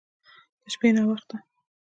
د 0.61 0.65
شپې 0.73 0.89
ناوخته 0.95 1.37